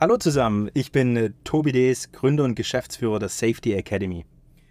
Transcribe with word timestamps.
Hallo 0.00 0.16
zusammen, 0.16 0.72
ich 0.74 0.90
bin 0.90 1.16
äh, 1.16 1.30
Tobi 1.44 1.70
Dees, 1.70 2.10
Gründer 2.10 2.42
und 2.42 2.56
Geschäftsführer 2.56 3.20
der 3.20 3.28
Safety 3.28 3.74
Academy. 3.74 4.26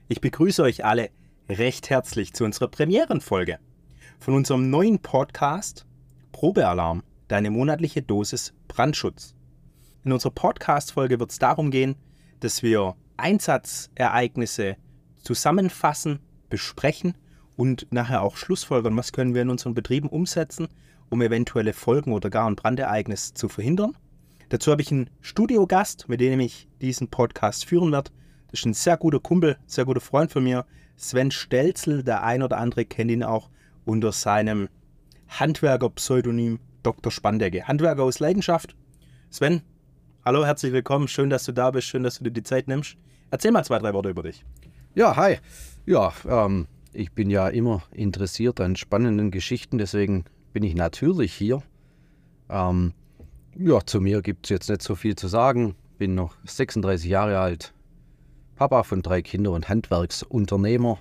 Ich 0.09 0.19
begrüße 0.19 0.61
euch 0.61 0.83
alle 0.83 1.11
recht 1.47 1.89
herzlich 1.89 2.33
zu 2.33 2.43
unserer 2.43 2.67
Premierenfolge 2.67 3.57
von 4.19 4.33
unserem 4.33 4.69
neuen 4.69 4.99
Podcast 4.99 5.85
Probealarm, 6.33 7.03
deine 7.29 7.51
monatliche 7.51 8.01
Dosis 8.01 8.53
Brandschutz. 8.67 9.33
In 10.03 10.11
unserer 10.11 10.33
Podcast-Folge 10.33 11.21
wird 11.21 11.31
es 11.31 11.39
darum 11.39 11.71
gehen, 11.71 11.95
dass 12.41 12.61
wir 12.61 12.97
Einsatzereignisse 13.15 14.75
zusammenfassen, 15.23 16.19
besprechen 16.49 17.17
und 17.55 17.87
nachher 17.91 18.23
auch 18.23 18.35
Schlussfolgern, 18.35 18.97
was 18.97 19.13
können 19.13 19.33
wir 19.33 19.43
in 19.43 19.49
unseren 19.49 19.73
Betrieben 19.73 20.09
umsetzen, 20.09 20.67
um 21.09 21.21
eventuelle 21.21 21.71
Folgen 21.71 22.11
oder 22.11 22.29
gar 22.29 22.45
ein 22.45 22.57
Brandereignis 22.57 23.33
zu 23.33 23.47
verhindern. 23.47 23.95
Dazu 24.53 24.69
habe 24.69 24.83
ich 24.83 24.91
einen 24.91 25.09
Studiogast, 25.21 26.07
mit 26.09 26.21
dem 26.21 26.39
ich 26.39 26.67
diesen 26.79 27.07
Podcast 27.07 27.65
führen 27.65 27.91
werde. 27.91 28.11
Das 28.51 28.59
ist 28.59 28.67
ein 28.67 28.75
sehr 28.75 28.97
guter 28.97 29.19
Kumpel, 29.19 29.57
sehr 29.65 29.83
guter 29.83 29.99
Freund 29.99 30.31
von 30.31 30.43
mir, 30.43 30.67
Sven 30.95 31.31
Stelzel. 31.31 32.03
Der 32.03 32.21
ein 32.21 32.43
oder 32.43 32.59
andere 32.59 32.85
kennt 32.85 33.09
ihn 33.09 33.23
auch 33.23 33.49
unter 33.83 34.11
seinem 34.11 34.69
Handwerker-Pseudonym 35.27 36.59
Dr. 36.83 37.11
Spandecke. 37.11 37.67
Handwerker 37.67 38.03
aus 38.03 38.19
Leidenschaft. 38.19 38.75
Sven, 39.31 39.63
hallo, 40.23 40.45
herzlich 40.45 40.71
willkommen. 40.71 41.07
Schön, 41.07 41.31
dass 41.31 41.45
du 41.45 41.51
da 41.51 41.71
bist. 41.71 41.87
Schön, 41.87 42.03
dass 42.03 42.19
du 42.19 42.25
dir 42.25 42.29
die 42.29 42.43
Zeit 42.43 42.67
nimmst. 42.67 42.95
Erzähl 43.31 43.49
mal 43.49 43.65
zwei, 43.65 43.79
drei 43.79 43.91
Worte 43.95 44.09
über 44.09 44.21
dich. 44.21 44.45
Ja, 44.93 45.15
hi. 45.15 45.37
Ja, 45.87 46.13
ähm, 46.29 46.67
ich 46.91 47.11
bin 47.11 47.31
ja 47.31 47.47
immer 47.47 47.81
interessiert 47.89 48.61
an 48.61 48.75
spannenden 48.75 49.31
Geschichten, 49.31 49.79
deswegen 49.79 50.25
bin 50.53 50.61
ich 50.61 50.75
natürlich 50.75 51.33
hier. 51.33 51.63
Ähm, 52.49 52.93
ja, 53.57 53.79
zu 53.85 54.01
mir 54.01 54.21
gibt 54.21 54.45
es 54.45 54.49
jetzt 54.49 54.69
nicht 54.69 54.81
so 54.81 54.95
viel 54.95 55.15
zu 55.15 55.27
sagen. 55.27 55.75
Bin 55.97 56.15
noch 56.15 56.35
36 56.45 57.09
Jahre 57.09 57.39
alt, 57.39 57.73
Papa 58.55 58.83
von 58.83 59.01
drei 59.01 59.21
Kindern 59.21 59.53
und 59.53 59.69
Handwerksunternehmer. 59.69 60.99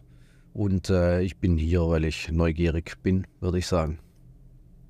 Und 0.55 0.91
äh, 0.91 1.23
ich 1.23 1.39
bin 1.39 1.57
hier, 1.57 1.81
weil 1.89 2.05
ich 2.05 2.31
neugierig 2.31 2.97
bin, 3.03 3.27
würde 3.41 3.59
ich 3.59 3.67
sagen. 3.67 3.99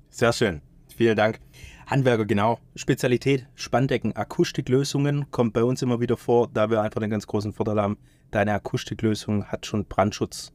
Sehr 0.09 0.33
schön. 0.33 0.61
Vielen 0.95 1.15
Dank. 1.15 1.39
Handwerker, 1.87 2.25
genau. 2.25 2.59
Spezialität, 2.75 3.47
Spanndecken, 3.55 4.15
Akustiklösungen 4.15 5.29
kommt 5.31 5.53
bei 5.53 5.63
uns 5.63 5.81
immer 5.81 5.99
wieder 5.99 6.17
vor, 6.17 6.49
da 6.53 6.69
wir 6.69 6.81
einfach 6.81 7.01
den 7.01 7.09
ganz 7.09 7.27
großen 7.27 7.53
Vorteil 7.53 7.81
haben, 7.81 7.97
deine 8.31 8.53
Akustiklösung 8.53 9.45
hat 9.45 9.65
schon 9.65 9.85
Brandschutz 9.85 10.51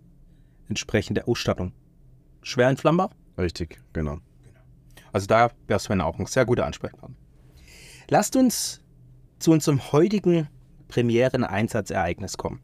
entsprechende 0.69 1.27
Ausstattung. 1.27 1.73
Schwer 2.43 2.69
entflammbar? 2.69 3.11
Richtig, 3.37 3.79
genau. 3.93 4.19
Also 5.19 5.27
da 5.27 5.51
wäre 5.67 5.81
Sven 5.81 6.01
auch 6.01 6.17
ein 6.21 6.27
sehr 6.27 6.47
guter 6.47 6.65
Ansprechpartner. 6.65 7.17
Lasst 8.09 8.37
uns 8.37 8.85
zu 9.41 9.51
unserem 9.51 9.91
heutigen 9.91 10.47
Premieren-Einsatzereignis 10.87 12.37
kommen. 12.37 12.61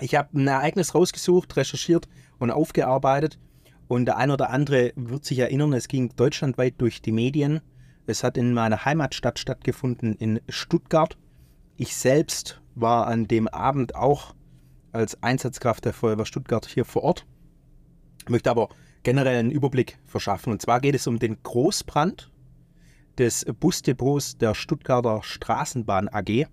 Ich 0.00 0.16
habe 0.16 0.36
ein 0.36 0.48
Ereignis 0.48 0.92
rausgesucht, 0.92 1.56
recherchiert 1.56 2.08
und 2.40 2.50
aufgearbeitet. 2.50 3.38
Und 3.86 4.06
der 4.06 4.16
ein 4.16 4.32
oder 4.32 4.50
andere 4.50 4.92
wird 4.96 5.24
sich 5.24 5.38
erinnern, 5.38 5.72
es 5.72 5.86
ging 5.86 6.16
deutschlandweit 6.16 6.80
durch 6.80 7.00
die 7.00 7.12
Medien. 7.12 7.60
Es 8.06 8.24
hat 8.24 8.36
in 8.36 8.54
meiner 8.54 8.84
Heimatstadt 8.84 9.38
stattgefunden, 9.38 10.16
in 10.16 10.40
Stuttgart. 10.48 11.16
Ich 11.76 11.94
selbst 11.94 12.60
war 12.74 13.06
an 13.06 13.28
dem 13.28 13.46
Abend 13.46 13.94
auch 13.94 14.34
als 14.90 15.22
Einsatzkraft 15.22 15.84
der 15.84 15.92
Feuerwehr 15.92 16.26
Stuttgart 16.26 16.66
hier 16.66 16.84
vor 16.84 17.04
Ort. 17.04 17.24
Ich 18.24 18.30
möchte 18.30 18.50
aber 18.50 18.68
generell 19.02 19.38
einen 19.38 19.50
Überblick 19.50 19.98
verschaffen. 20.04 20.52
Und 20.52 20.62
zwar 20.62 20.80
geht 20.80 20.94
es 20.94 21.06
um 21.06 21.18
den 21.18 21.42
Großbrand 21.42 22.30
des 23.18 23.44
Busdepots 23.60 24.38
der 24.38 24.54
Stuttgarter 24.54 25.22
Straßenbahn 25.22 26.08
AG 26.08 26.46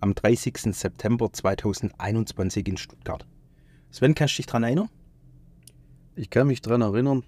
am 0.00 0.14
30. 0.14 0.74
September 0.74 1.32
2021 1.32 2.68
in 2.68 2.76
Stuttgart. 2.76 3.26
Sven, 3.90 4.14
kannst 4.14 4.34
du 4.34 4.36
dich 4.38 4.46
daran 4.46 4.62
erinnern? 4.62 4.88
Ich 6.16 6.30
kann 6.30 6.46
mich 6.46 6.62
daran 6.62 6.80
erinnern, 6.80 7.24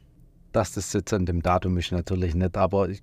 dass 0.53 0.73
das 0.73 0.93
jetzt 0.93 1.13
an 1.13 1.27
dem 1.27 1.43
Datum 1.43 1.77
ist 1.79 1.93
natürlich 1.93 2.35
nicht, 2.35 2.57
aber 2.57 2.89
ich, 2.89 3.03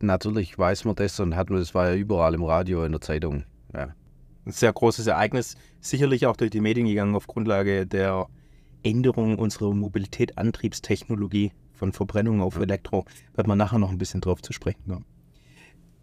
natürlich 0.00 0.58
weiß 0.58 0.84
man 0.84 0.96
das 0.96 1.20
und 1.20 1.36
hat 1.36 1.50
man 1.50 1.58
das 1.58 1.74
war 1.74 1.90
ja 1.90 1.94
überall 1.94 2.34
im 2.34 2.42
Radio, 2.42 2.84
in 2.84 2.92
der 2.92 3.00
Zeitung. 3.00 3.44
Ja. 3.74 3.94
Ein 4.44 4.52
sehr 4.52 4.72
großes 4.72 5.06
Ereignis, 5.08 5.56
sicherlich 5.80 6.26
auch 6.26 6.36
durch 6.36 6.50
die 6.50 6.60
Medien 6.60 6.86
gegangen 6.86 7.14
auf 7.16 7.26
Grundlage 7.26 7.86
der 7.86 8.28
Änderung 8.82 9.38
unserer 9.38 9.72
Mobilität, 9.74 10.38
Antriebstechnologie 10.38 11.52
von 11.72 11.92
Verbrennung 11.92 12.40
auf 12.40 12.56
Elektro, 12.56 13.04
wird 13.34 13.46
man 13.46 13.58
nachher 13.58 13.78
noch 13.78 13.90
ein 13.90 13.98
bisschen 13.98 14.20
drauf 14.20 14.42
zu 14.42 14.52
sprechen 14.52 14.84
kommen. 14.88 15.04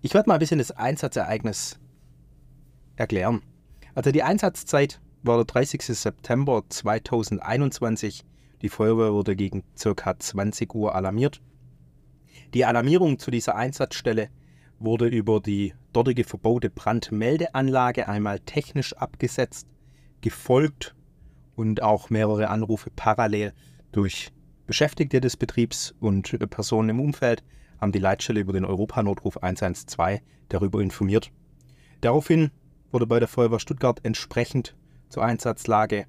Ich 0.01 0.13
werde 0.13 0.29
mal 0.29 0.35
ein 0.35 0.39
bisschen 0.39 0.59
das 0.59 0.71
Einsatzereignis 0.71 1.79
erklären. 2.95 3.41
Also 3.95 4.11
die 4.11 4.23
Einsatzzeit 4.23 4.99
war 5.23 5.37
der 5.37 5.45
30. 5.45 5.81
September 5.81 6.63
2021. 6.67 8.25
Die 8.61 8.69
Feuerwehr 8.69 9.13
wurde 9.13 9.35
gegen 9.35 9.63
ca. 9.81 10.19
20 10.19 10.75
Uhr 10.75 10.95
alarmiert. 10.95 11.41
Die 12.53 12.65
Alarmierung 12.65 13.19
zu 13.19 13.31
dieser 13.31 13.55
Einsatzstelle 13.55 14.29
wurde 14.79 15.07
über 15.07 15.39
die 15.39 15.73
dortige 15.93 16.23
verbaute 16.23 16.69
Brandmeldeanlage 16.69 18.07
einmal 18.07 18.39
technisch 18.39 18.93
abgesetzt, 18.93 19.67
gefolgt 20.21 20.95
und 21.55 21.81
auch 21.81 22.09
mehrere 22.09 22.49
Anrufe 22.49 22.89
parallel 22.95 23.53
durch 23.91 24.31
Beschäftigte 24.65 25.21
des 25.21 25.37
Betriebs 25.37 25.93
und 25.99 26.37
Personen 26.49 26.89
im 26.89 26.99
Umfeld 26.99 27.43
haben 27.79 27.91
die 27.91 27.99
Leitstelle 27.99 28.39
über 28.39 28.53
den 28.53 28.65
Europanotruf 28.65 29.37
112 29.37 30.21
darüber 30.49 30.81
informiert. 30.81 31.31
Daraufhin 32.01 32.51
wurde 32.91 33.07
bei 33.07 33.19
der 33.19 33.27
Feuerwehr 33.27 33.59
Stuttgart 33.59 33.99
entsprechend 34.03 34.75
zur 35.09 35.23
Einsatzlage 35.23 36.05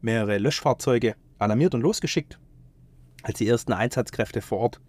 mehrere 0.00 0.38
Löschfahrzeuge 0.38 1.16
alarmiert 1.38 1.74
und 1.74 1.82
losgeschickt. 1.82 2.38
Als 3.22 3.38
die 3.38 3.48
ersten 3.48 3.72
Einsatzkräfte 3.72 4.40
vor 4.40 4.58
Ort 4.58 4.80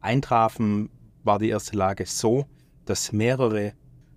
eintrafen, 0.00 0.90
war 1.24 1.38
die 1.38 1.48
erste 1.48 1.76
Lage 1.76 2.06
so, 2.06 2.46
dass 2.84 3.12
mehrere 3.12 3.72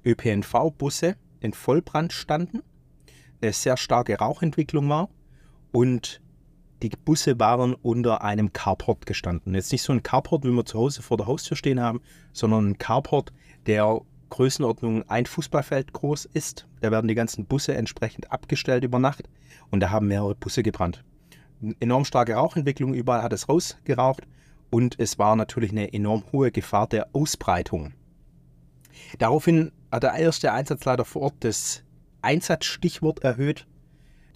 ÖPNV-Busse 0.06 1.16
in 1.40 1.54
Vollbrand 1.54 2.14
standen, 2.14 2.62
eine 3.42 3.54
sehr 3.54 3.78
starke 3.78 4.18
Rauchentwicklung 4.18 4.88
war 4.90 5.10
und 5.72 6.22
die 6.82 6.90
Busse 6.90 7.40
waren 7.40 7.76
unter 7.76 8.24
einem 8.24 8.54
Carport 8.54 9.06
gestanden. 9.06 9.54
Jetzt 9.54 9.72
nicht 9.72 9.84
so 9.84 9.94
ein 9.94 10.04
Carport, 10.04 10.44
wie 10.44 10.52
wir 10.52 10.66
zu 10.66 10.80
Hause 10.80 11.02
vor 11.02 11.18
der 11.18 11.28
Haustür 11.28 11.56
stehen 11.56 11.80
haben, 11.80 12.02
sondern 12.34 12.72
ein 12.72 12.78
Carport, 12.78 13.32
der 13.68 14.02
Größenordnung 14.30 15.08
ein 15.08 15.26
Fußballfeld 15.26 15.94
groß 15.94 16.26
ist. 16.26 16.68
Da 16.80 16.90
werden 16.90 17.08
die 17.08 17.16
ganzen 17.16 17.46
Busse 17.46 17.76
entsprechend 17.76 18.32
abgestellt 18.32 18.84
über 18.84 18.98
Nacht 18.98 19.30
und 19.70 19.82
da 19.82 19.92
haben 19.92 20.08
mehrere 20.08 20.36
Busse 20.36 20.64
gebrannt. 20.64 21.04
enorm 21.80 22.06
starke 22.06 22.34
Rauchentwicklung, 22.34 22.96
überall 22.96 23.22
hat 23.22 23.34
es 23.34 23.48
rausgeraucht 23.48 24.24
und 24.72 25.00
es 25.00 25.20
war 25.20 25.36
natürlich 25.36 25.72
eine 25.72 25.94
enorm 25.94 26.24
hohe 26.32 26.52
Gefahr 26.52 26.88
der 26.88 27.10
Ausbreitung. 27.14 27.94
Daraufhin 29.20 29.72
hat 29.92 30.04
der 30.04 30.14
erste 30.14 30.52
Einsatzleiter 30.54 31.06
vor 31.06 31.24
Ort 31.24 31.36
das 31.42 31.84
Einsatzstichwort 32.22 33.24
erhöht. 33.24 33.68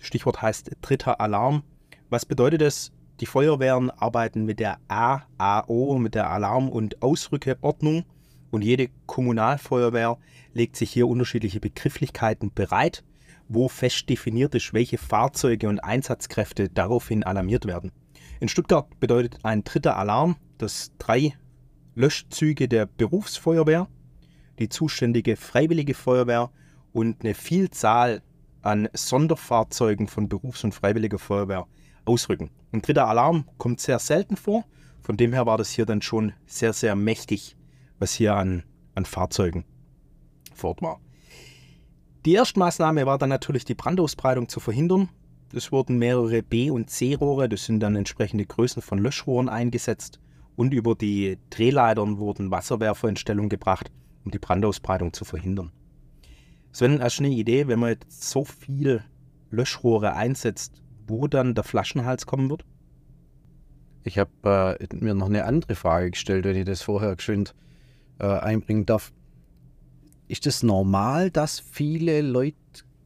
Stichwort 0.06 0.42
heißt 0.42 0.72
dritter 0.82 1.20
Alarm. 1.20 1.64
Was 2.10 2.26
bedeutet 2.26 2.62
das? 2.62 2.92
Die 3.20 3.26
Feuerwehren 3.26 3.92
arbeiten 3.92 4.46
mit 4.46 4.60
der 4.60 4.78
AAO, 4.88 5.98
mit 6.00 6.16
der 6.16 6.30
Alarm- 6.30 6.70
und 6.70 7.02
Ausrückeordnung 7.02 8.04
und 8.52 8.62
jede 8.62 8.90
Kommunalfeuerwehr 9.06 10.18
legt 10.54 10.76
sich 10.76 10.92
hier 10.92 11.08
unterschiedliche 11.08 11.60
Begrifflichkeiten 11.60 12.54
bereit, 12.54 13.04
wo 13.48 13.68
fest 13.68 14.10
definiert 14.10 14.56
ist, 14.56 14.74
welche 14.74 14.98
Fahrzeuge 14.98 15.70
und 15.70 15.80
Einsatzkräfte 15.80 16.70
daraufhin 16.70 17.24
alarmiert 17.24 17.66
werden. 17.66 17.92
In 18.40 18.50
Stuttgart 18.50 18.88
bedeutet 19.00 19.40
ein 19.44 19.64
dritter 19.64 19.98
Alarm, 19.98 20.36
dass 20.58 20.92
drei 20.98 21.34
Löschzüge 21.96 22.68
der 22.68 22.86
Berufsfeuerwehr, 22.86 23.88
die 24.60 24.70
zuständige 24.70 25.36
Freiwillige 25.38 25.94
Feuerwehr 25.94 26.52
und 26.92 27.24
eine 27.24 27.34
Vielzahl 27.34 28.22
an 28.66 28.90
Sonderfahrzeugen 28.94 30.08
von 30.08 30.28
Berufs- 30.28 30.64
und 30.64 30.74
Freiwilliger 30.74 31.20
Feuerwehr 31.20 31.68
ausrücken. 32.06 32.50
Ein 32.72 32.82
dritter 32.82 33.08
Alarm 33.08 33.46
kommt 33.58 33.80
sehr 33.80 34.00
selten 34.00 34.38
vor, 34.38 34.66
von 35.02 35.18
dem 35.18 35.34
her 35.34 35.46
war 35.46 35.58
das 35.58 35.70
hier 35.70 35.86
dann 35.86 36.02
schon 36.02 36.34
sehr, 36.46 36.74
sehr 36.74 36.96
mächtig 36.96 37.56
was 38.00 38.14
hier 38.14 38.36
an, 38.36 38.64
an 38.94 39.06
Fahrzeugen 39.06 39.66
vor 40.54 40.72
Ort 40.72 40.82
war. 40.82 41.00
Die 42.26 42.34
Erstmaßnahme 42.34 43.06
war 43.06 43.18
dann 43.18 43.30
natürlich 43.30 43.66
die 43.66 43.76
Brandausbreitung 43.76 44.50
zu 44.50 44.60
verhindern. 44.60 45.10
Es 45.54 45.72
wurden 45.72 45.98
mehrere 45.98 46.42
B- 46.42 46.72
und 46.72 46.90
C-Rohre, 46.90 47.48
das 47.48 47.66
sind 47.66 47.80
dann 47.82 47.96
entsprechende 47.96 48.46
Größen 48.46 48.82
von 48.82 48.98
Löschrohren 48.98 49.48
eingesetzt 49.48 50.20
und 50.56 50.74
über 50.74 50.96
die 50.96 51.38
Drehleitern 51.50 52.18
wurden 52.18 52.52
Wasserwerfer 52.52 53.10
in 53.10 53.16
Stellung 53.16 53.48
gebracht, 53.48 53.92
um 54.24 54.32
die 54.32 54.40
Brandausbreitung 54.40 55.14
zu 55.14 55.24
verhindern. 55.24 55.72
Sven, 56.76 57.02
hast 57.02 57.20
du 57.20 57.24
eine 57.24 57.34
Idee, 57.34 57.70
wenn 57.70 57.80
man 57.80 57.92
jetzt 57.92 58.30
so 58.30 58.44
viel 58.44 59.02
Löschrohre 59.50 60.14
einsetzt, 60.18 60.82
wo 61.08 61.26
dann 61.26 61.56
der 61.56 61.64
Flaschenhals 61.64 62.26
kommen 62.26 62.50
wird? 62.50 62.66
Ich 64.04 64.18
habe 64.20 64.78
äh, 64.78 64.94
mir 64.94 65.14
noch 65.14 65.28
eine 65.28 65.46
andere 65.46 65.76
Frage 65.76 66.12
gestellt, 66.12 66.44
wenn 66.44 66.58
ich 66.58 66.66
das 66.66 66.82
vorher 66.82 67.16
geschwind 67.16 67.56
äh, 68.20 68.26
einbringen 68.26 68.86
darf. 68.86 69.14
ist 70.28 70.48
es 70.48 70.64
normal, 70.64 71.32
dass 71.32 71.62
viele 71.62 72.20
Leute 72.20 72.58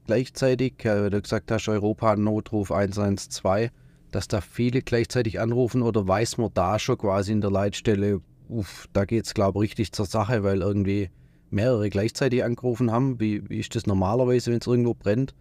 gleichzeitig, 0.07 0.83
äh, 0.86 1.06
wie 1.06 1.12
du 1.12 1.21
gesagt 1.21 1.51
hast, 1.51 1.69
Europa 1.69 2.16
Notruf 2.16 2.71
112, 2.71 3.69
dass 4.10 4.27
da 4.27 4.42
viele 4.42 4.81
gleichzeitig 4.81 5.39
anrufen 5.39 5.83
oder 5.83 6.07
weiß 6.07 6.39
man 6.39 6.50
da 6.56 6.80
schon 6.80 6.98
quasi 6.98 7.33
in 7.33 7.42
der 7.42 7.51
Leitstelle, 7.51 8.21
uff, 8.48 8.88
da 8.94 9.06
geht 9.06 9.27
es 9.27 9.36
glaube 9.36 9.63
ich 9.63 9.69
richtig 9.69 9.92
zur 9.92 10.07
Sache, 10.07 10.42
weil 10.42 10.62
irgendwie 10.62 11.12
mehrere 11.51 11.90
gleichzeitig 11.90 12.44
angerufen 12.44 12.92
haben. 12.92 13.19
Wie, 13.19 13.48
wie 13.50 13.60
ist 13.60 13.75
das 13.75 13.86
normalerweise, 13.86 14.51
wenn 14.51 14.60
es 14.60 14.68
irgendwo 14.68 14.94
brennt? 14.94 15.34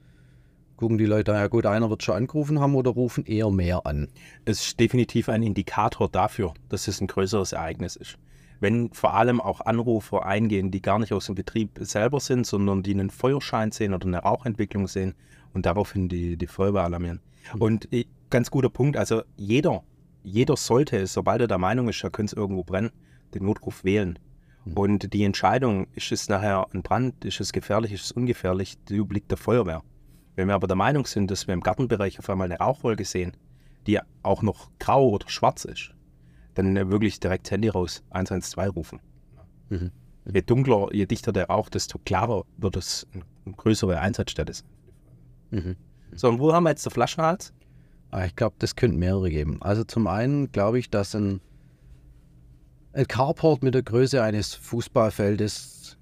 Gucken 0.77 0.99
die 0.99 1.07
Leute, 1.07 1.33
ja 1.33 1.49
gut, 1.49 1.67
einer 1.67 1.91
wird 1.91 2.05
schon 2.05 2.15
angerufen 2.15 2.61
haben 2.61 2.77
oder 2.77 2.93
rufen 2.93 3.25
eher 3.25 3.51
mehr 3.51 3.85
an? 3.85 4.09
Es 4.45 4.61
ist 4.61 4.81
definitiv 4.81 5.29
ein 5.29 5.43
Indikator 5.43 6.09
dafür, 6.09 6.55
dass 6.69 6.87
es 6.87 7.01
ein 7.01 7.09
größeres 7.09 7.53
Ereignis 7.53 7.97
ist. 7.97 8.17
Wenn 8.61 8.93
vor 8.93 9.15
allem 9.15 9.41
auch 9.41 9.61
Anrufer 9.61 10.25
eingehen, 10.25 10.71
die 10.71 10.83
gar 10.83 10.99
nicht 10.99 11.13
aus 11.13 11.27
dem 11.27 11.35
Betrieb 11.35 11.79
selber 11.81 12.21
sind, 12.21 12.47
sondern 12.47 12.83
die 12.83 12.93
einen 12.93 13.11
Feuerschein 13.11 13.73
sehen 13.73 13.95
oder 13.95 14.07
eine 14.07 14.19
Rauchentwicklung 14.19 14.87
sehen 14.89 15.15
und 15.53 15.67
daraufhin 15.67 16.09
die, 16.09 16.37
die 16.37 16.47
Feuerwehr 16.47 16.85
alarmieren. 16.85 17.21
Mhm. 17.55 17.63
Und 17.63 17.89
ganz 18.31 18.51
guter 18.51 18.71
Punkt, 18.71 18.97
also 18.97 19.23
jeder, 19.37 19.83
jeder 20.23 20.57
sollte, 20.57 21.07
sobald 21.07 21.41
er 21.41 21.49
der 21.49 21.59
Meinung 21.59 21.89
ist, 21.89 22.03
er 22.03 22.11
könnte 22.11 22.35
es 22.35 22.37
irgendwo 22.37 22.65
brennen, 22.65 22.91
den 23.35 23.45
Notruf 23.45 23.85
wählen. 23.85 24.19
Und 24.65 25.13
die 25.13 25.25
Entscheidung, 25.25 25.87
ist 25.95 26.13
es 26.13 26.29
nachher 26.29 26.67
ein 26.75 26.83
Brand, 26.83 27.25
ist 27.25 27.41
es 27.41 27.53
gefährlich, 27.53 27.93
ist 27.93 28.05
es 28.05 28.13
ungefährlich, 28.13 28.77
die 28.89 29.01
obliegt 29.01 29.31
der 29.31 29.39
Feuerwehr. 29.39 29.83
Wenn 30.37 30.49
wir 30.49 30.55
aber 30.55 30.67
der 30.67 30.77
Meinung 30.77 31.07
sind, 31.07 31.31
dass 31.31 31.47
wir 31.47 31.55
im 31.55 31.63
Gartenbereich 31.63 32.19
auf 32.19 32.29
einmal 32.29 32.47
eine 32.47 32.59
Rauchwolke 32.59 33.05
sehen, 33.05 33.33
die 33.87 33.99
auch 34.23 34.43
noch 34.43 34.71
grau 34.79 35.09
oder 35.09 35.29
schwarz 35.29 35.65
ist, 35.65 35.95
dann 36.55 36.75
wirklich 36.91 37.19
direkt 37.21 37.47
das 37.47 37.53
Handy 37.53 37.69
raus, 37.69 38.03
112 38.11 38.77
rufen. 38.77 39.01
Mhm. 39.71 39.91
Je 40.31 40.43
dunkler, 40.43 40.93
je 40.93 41.07
dichter 41.07 41.33
der 41.33 41.47
Rauch, 41.47 41.71
desto 41.71 41.99
klarer 42.05 42.45
wird 42.59 42.77
es 42.77 43.07
eine 43.15 43.55
größere 43.55 43.99
Einsatzstelle 43.99 44.53
sein. 44.53 44.69
Mhm. 45.51 45.77
So, 46.15 46.29
und 46.29 46.39
wo 46.39 46.53
haben 46.53 46.65
wir 46.65 46.71
jetzt 46.71 46.85
den 46.85 46.91
Flaschenhals? 46.91 47.53
Ah, 48.11 48.25
ich 48.25 48.37
glaube, 48.37 48.57
das 48.59 48.77
könnte 48.77 48.99
mehrere 48.99 49.31
geben. 49.31 49.61
Also 49.61 49.85
zum 49.85 50.07
einen 50.07 50.51
glaube 50.53 50.79
ich, 50.79 50.91
dass 50.91 51.15
ein, 51.15 51.41
ein 52.99 53.07
Carport 53.07 53.63
mit 53.63 53.75
der 53.75 53.85
Größe 53.85 54.21
eines 54.21 54.55
Fußballfeldes 54.55 55.97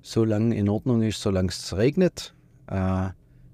so 0.00 0.24
lange 0.24 0.56
in 0.56 0.70
Ordnung 0.70 1.02
ist, 1.02 1.20
solange 1.20 1.50
es 1.50 1.76
regnet. 1.76 2.34
Äh, 2.66 3.10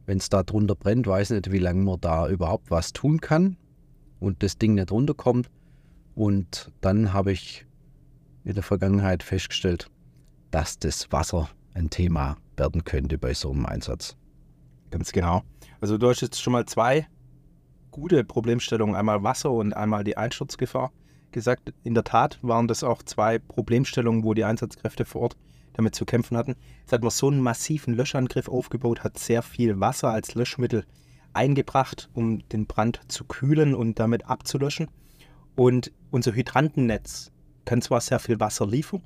Wenn 0.07 0.19
es 0.19 0.29
da 0.29 0.45
drunter 0.45 0.77
brennt, 0.77 1.09
weiß 1.09 1.33
ich 1.33 1.37
nicht, 1.37 1.53
wie 1.53 1.59
lange 1.59 1.83
man 1.83 2.01
da 2.01 2.29
überhaupt 2.29 2.71
was 2.71 2.93
tun 2.93 3.21
kann 3.21 3.57
und 4.21 4.45
das 4.45 4.57
Ding 4.57 4.75
nicht 4.75 4.93
runterkommt. 4.93 5.51
Und 6.15 6.71
dann 6.81 7.13
habe 7.13 7.33
ich 7.33 7.67
in 8.45 8.55
der 8.55 8.63
Vergangenheit 8.63 9.25
festgestellt, 9.25 9.91
dass 10.53 10.79
das 10.79 11.11
Wasser 11.11 11.51
ein 11.75 11.91
Thema 11.91 12.37
werden 12.57 12.85
könnte 12.85 13.19
bei 13.19 13.35
so 13.35 13.51
einem 13.51 13.67
Einsatz. 13.67 14.17
Ganz 14.91 15.11
genau. 15.11 15.43
Also 15.81 15.99
du 15.99 16.09
hast 16.09 16.21
jetzt 16.21 16.41
schon 16.41 16.53
mal 16.53 16.67
zwei 16.67 17.09
gute 17.91 18.23
Problemstellungen, 18.23 18.95
einmal 18.95 19.25
Wasser 19.25 19.51
und 19.51 19.73
einmal 19.73 20.05
die 20.05 20.17
Einsturzgefahr 20.17 20.93
gesagt. 21.33 21.73
In 21.85 21.95
der 21.95 22.05
Tat 22.05 22.39
waren 22.43 22.69
das 22.69 22.85
auch 22.85 23.03
zwei 23.03 23.39
Problemstellungen, 23.39 24.25
wo 24.25 24.35
die 24.35 24.45
Einsatzkräfte 24.45 25.05
vor 25.05 25.23
Ort 25.23 25.37
damit 25.73 25.95
zu 25.95 26.05
kämpfen 26.05 26.37
hatten. 26.37 26.57
Jetzt 26.81 26.93
hat 26.93 27.03
man 27.03 27.11
so 27.11 27.29
einen 27.29 27.41
massiven 27.41 27.95
Löschangriff 27.95 28.49
aufgebaut, 28.49 29.05
hat 29.05 29.19
sehr 29.19 29.43
viel 29.43 29.81
Wasser 29.81 30.11
als 30.11 30.35
Löschmittel 30.35 30.85
eingebracht, 31.33 32.11
um 32.13 32.47
den 32.49 32.67
Brand 32.67 33.01
zu 33.09 33.25
kühlen 33.25 33.75
und 33.75 33.99
damit 33.99 34.27
abzulöschen. 34.27 34.89
Und 35.57 35.93
unser 36.11 36.35
Hydrantennetz 36.35 37.33
kann 37.65 37.83
zwar 37.83 38.01
sehr 38.01 38.19
viel 38.19 38.41
Wasser 38.41 38.67
liefern, 38.67 39.03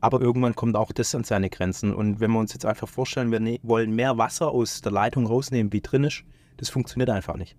aber 0.00 0.20
irgendwann 0.20 0.54
kommt 0.54 0.76
auch 0.76 0.92
das 0.92 1.14
an 1.14 1.24
seine 1.24 1.50
Grenzen. 1.50 1.94
Und 1.94 2.20
wenn 2.20 2.30
wir 2.30 2.38
uns 2.38 2.52
jetzt 2.52 2.66
einfach 2.66 2.88
vorstellen, 2.88 3.30
wir 3.30 3.40
ne 3.40 3.58
wollen 3.62 3.94
mehr 3.94 4.18
Wasser 4.18 4.50
aus 4.50 4.80
der 4.80 4.92
Leitung 4.92 5.26
rausnehmen, 5.26 5.72
wie 5.72 5.80
drin 5.80 6.04
ist, 6.04 6.24
das 6.58 6.68
funktioniert 6.68 7.10
einfach 7.10 7.36
nicht. 7.36 7.56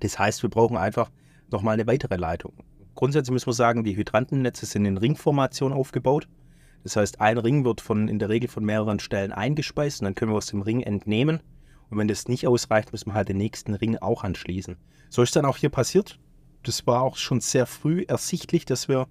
Das 0.00 0.18
heißt, 0.18 0.42
wir 0.42 0.50
brauchen 0.50 0.76
einfach 0.76 1.10
nochmal 1.50 1.74
eine 1.74 1.86
weitere 1.86 2.16
Leitung. 2.16 2.54
Grundsätzlich 2.94 3.32
müssen 3.32 3.46
wir 3.46 3.54
sagen, 3.54 3.84
die 3.84 3.96
Hydrantennetze 3.96 4.66
sind 4.66 4.84
in 4.84 4.98
Ringformation 4.98 5.72
aufgebaut. 5.72 6.28
Das 6.82 6.96
heißt, 6.96 7.20
ein 7.20 7.38
Ring 7.38 7.64
wird 7.64 7.80
von, 7.80 8.08
in 8.08 8.18
der 8.18 8.28
Regel 8.28 8.48
von 8.48 8.64
mehreren 8.64 8.98
Stellen 8.98 9.32
eingespeist 9.32 10.00
und 10.00 10.06
dann 10.06 10.14
können 10.14 10.32
wir 10.32 10.36
aus 10.36 10.46
dem 10.46 10.62
Ring 10.62 10.80
entnehmen 10.82 11.40
und 11.92 11.98
wenn 11.98 12.08
das 12.08 12.26
nicht 12.26 12.46
ausreicht, 12.46 12.90
müssen 12.90 13.10
wir 13.10 13.14
halt 13.14 13.28
den 13.28 13.36
nächsten 13.36 13.74
Ring 13.74 13.98
auch 13.98 14.24
anschließen. 14.24 14.78
So 15.10 15.20
ist 15.22 15.36
dann 15.36 15.44
auch 15.44 15.58
hier 15.58 15.68
passiert. 15.68 16.18
Das 16.62 16.86
war 16.86 17.02
auch 17.02 17.18
schon 17.18 17.42
sehr 17.42 17.66
früh 17.66 18.06
ersichtlich, 18.08 18.64
dass 18.64 18.88
wir 18.88 19.08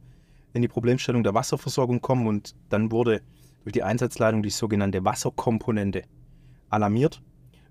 in 0.54 0.63
die 0.63 0.68
Problemstellung 0.68 1.24
der 1.24 1.36
Wasserversorgung 1.36 2.01
kommen 2.01 2.25
und 2.25 2.56
dann 2.69 2.92
wurde 2.92 3.22
durch 3.63 3.74
die 3.74 3.83
Einsatzleitung 3.83 4.42
die 4.42 4.50
sogenannte 4.50 5.06
Wasserkomponente 5.06 6.01
alarmiert. 6.72 7.22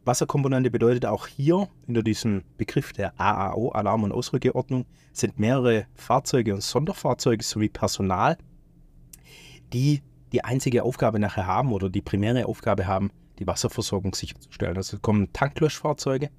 Wasserkomponente 0.04 0.70
bedeutet 0.70 1.04
auch 1.06 1.26
hier 1.26 1.68
unter 1.86 2.02
diesem 2.02 2.42
Begriff 2.56 2.92
der 2.92 3.18
AAO, 3.20 3.70
Alarm- 3.70 4.04
und 4.04 4.12
Ausrückeordnung, 4.12 4.86
sind 5.12 5.38
mehrere 5.38 5.86
Fahrzeuge 5.94 6.54
und 6.54 6.62
Sonderfahrzeuge 6.62 7.44
sowie 7.44 7.68
Personal, 7.68 8.38
die 9.72 10.02
die 10.32 10.44
einzige 10.44 10.84
Aufgabe 10.84 11.18
nachher 11.18 11.46
haben 11.46 11.72
oder 11.72 11.90
die 11.90 12.02
primäre 12.02 12.46
Aufgabe 12.46 12.86
haben, 12.86 13.10
die 13.38 13.46
Wasserversorgung 13.46 14.14
sicherzustellen. 14.14 14.76
Also 14.76 14.98
kommen 14.98 15.32
Tanklöschfahrzeuge 15.32 16.30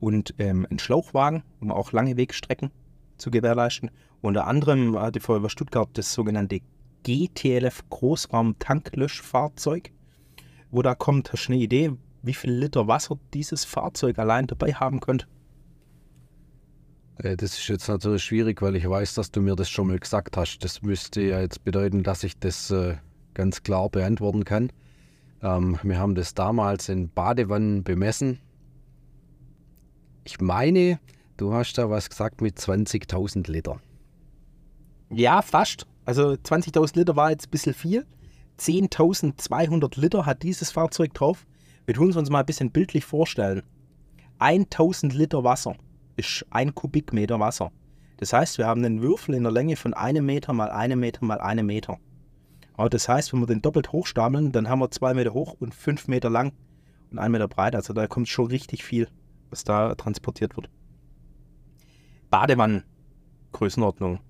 und 0.00 0.34
ähm, 0.38 0.66
ein 0.70 0.78
Schlauchwagen, 0.78 1.42
um 1.60 1.70
auch 1.70 1.92
lange 1.92 2.16
Wegstrecken 2.16 2.70
zu 3.16 3.30
gewährleisten. 3.30 3.90
Unter 4.22 4.46
anderem 4.46 4.98
hat 4.98 5.14
die 5.14 5.20
Feuerwehr 5.20 5.50
Stuttgart 5.50 5.88
das 5.92 6.12
sogenannte 6.12 6.60
GTLF 7.04 7.88
Großraum 7.90 8.58
Tanklöschfahrzeug. 8.58 9.92
Wo 10.70 10.82
da 10.82 10.94
kommt, 10.94 11.32
hast 11.32 11.46
du 11.46 11.52
eine 11.52 11.62
Idee, 11.62 11.92
wie 12.26 12.34
viel 12.34 12.52
Liter 12.52 12.86
Wasser 12.88 13.18
dieses 13.32 13.64
Fahrzeug 13.64 14.18
allein 14.18 14.46
dabei 14.46 14.72
haben 14.74 15.00
könnte? 15.00 15.26
Äh, 17.18 17.36
das 17.36 17.58
ist 17.58 17.68
jetzt 17.68 17.88
natürlich 17.88 18.24
schwierig, 18.24 18.62
weil 18.62 18.76
ich 18.76 18.88
weiß, 18.88 19.14
dass 19.14 19.30
du 19.30 19.40
mir 19.40 19.56
das 19.56 19.68
schon 19.68 19.88
mal 19.88 19.98
gesagt 19.98 20.36
hast. 20.36 20.58
Das 20.58 20.82
müsste 20.82 21.22
ja 21.22 21.40
jetzt 21.40 21.64
bedeuten, 21.64 22.02
dass 22.02 22.24
ich 22.24 22.38
das 22.38 22.70
äh, 22.70 22.96
ganz 23.34 23.62
klar 23.62 23.88
beantworten 23.88 24.44
kann. 24.44 24.70
Ähm, 25.42 25.78
wir 25.82 25.98
haben 25.98 26.14
das 26.14 26.34
damals 26.34 26.88
in 26.88 27.10
Badewannen 27.10 27.84
bemessen. 27.84 28.40
Ich 30.24 30.40
meine, 30.40 30.98
du 31.36 31.52
hast 31.52 31.76
da 31.76 31.90
was 31.90 32.08
gesagt 32.08 32.40
mit 32.40 32.58
20.000 32.58 33.50
Liter. 33.50 33.80
Ja, 35.10 35.42
fast. 35.42 35.86
Also 36.06 36.30
20.000 36.30 36.96
Liter 36.98 37.16
war 37.16 37.30
jetzt 37.30 37.48
ein 37.48 37.50
bisschen 37.50 37.74
viel. 37.74 38.06
10.200 38.58 40.00
Liter 40.00 40.26
hat 40.26 40.42
dieses 40.42 40.70
Fahrzeug 40.70 41.12
drauf. 41.12 41.46
Wir 41.86 41.94
tun 41.94 42.10
es 42.10 42.16
uns 42.16 42.30
mal 42.30 42.40
ein 42.40 42.46
bisschen 42.46 42.70
bildlich 42.70 43.04
vorstellen. 43.04 43.62
1000 44.38 45.12
Liter 45.14 45.44
Wasser 45.44 45.76
ist 46.16 46.46
ein 46.50 46.74
Kubikmeter 46.74 47.38
Wasser. 47.40 47.72
Das 48.16 48.32
heißt, 48.32 48.58
wir 48.58 48.66
haben 48.66 48.84
einen 48.84 49.02
Würfel 49.02 49.34
in 49.34 49.42
der 49.42 49.52
Länge 49.52 49.76
von 49.76 49.92
einem 49.92 50.24
Meter 50.24 50.52
mal 50.52 50.70
einem 50.70 51.00
Meter 51.00 51.24
mal 51.24 51.40
einem 51.40 51.66
Meter. 51.66 51.98
Aber 52.76 52.88
das 52.88 53.08
heißt, 53.08 53.32
wenn 53.32 53.40
wir 53.40 53.46
den 53.46 53.62
doppelt 53.62 53.92
hochstapeln, 53.92 54.50
dann 54.52 54.68
haben 54.68 54.80
wir 54.80 54.90
zwei 54.90 55.14
Meter 55.14 55.34
hoch 55.34 55.56
und 55.60 55.74
fünf 55.74 56.08
Meter 56.08 56.30
lang 56.30 56.52
und 57.10 57.18
ein 57.18 57.30
Meter 57.30 57.48
breit. 57.48 57.74
Also 57.74 57.92
da 57.92 58.06
kommt 58.06 58.28
schon 58.28 58.46
richtig 58.46 58.82
viel, 58.82 59.08
was 59.50 59.64
da 59.64 59.94
transportiert 59.94 60.56
wird. 60.56 60.70
Badewannen, 62.30 62.82
Größenordnung 63.52 64.20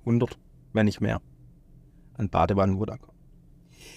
100, 0.00 0.38
wenn 0.72 0.86
nicht 0.86 1.00
mehr, 1.00 1.20
an 2.14 2.30
Badewannen, 2.30 2.78
wo 2.78 2.86
da. 2.86 2.96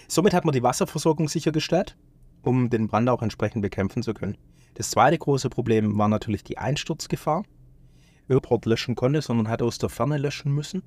Somit 0.07 0.33
hat 0.33 0.45
man 0.45 0.53
die 0.53 0.61
Wasserversorgung 0.61 1.29
sichergestellt, 1.29 1.97
um 2.43 2.69
den 2.69 2.87
Brand 2.87 3.09
auch 3.09 3.21
entsprechend 3.21 3.61
bekämpfen 3.61 4.03
zu 4.03 4.13
können. 4.13 4.37
Das 4.75 4.91
zweite 4.91 5.17
große 5.17 5.49
Problem 5.49 5.97
war 5.97 6.07
natürlich 6.07 6.43
die 6.43 6.57
Einsturzgefahr. 6.57 7.43
Überport 8.27 8.65
löschen 8.65 8.95
konnte, 8.95 9.21
sondern 9.21 9.49
hat 9.49 9.61
aus 9.61 9.77
der 9.77 9.89
Ferne 9.89 10.17
löschen 10.17 10.53
müssen. 10.53 10.83